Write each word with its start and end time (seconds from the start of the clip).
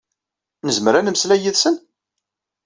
Nezmer 0.65 0.93
ad 0.95 1.03
nemmeslay 1.03 1.39
yid-sen? 1.43 1.75